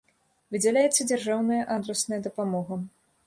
Выдзяляецца 0.55 1.05
дзяржаўная 1.11 1.61
адрасная 1.77 2.21
дапамога. 2.31 2.81